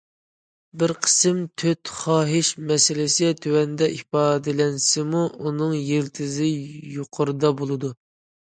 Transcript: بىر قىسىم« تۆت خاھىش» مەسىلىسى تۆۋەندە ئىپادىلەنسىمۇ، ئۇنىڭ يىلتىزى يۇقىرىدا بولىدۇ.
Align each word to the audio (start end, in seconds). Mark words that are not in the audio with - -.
بىر 0.83 0.91
قىسىم« 1.07 1.41
تۆت 1.63 1.91
خاھىش» 1.97 2.49
مەسىلىسى 2.71 3.29
تۆۋەندە 3.43 3.91
ئىپادىلەنسىمۇ، 3.97 5.23
ئۇنىڭ 5.37 5.77
يىلتىزى 5.93 6.49
يۇقىرىدا 6.99 7.57
بولىدۇ. 7.63 7.97